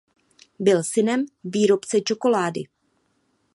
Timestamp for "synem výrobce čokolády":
0.83-2.63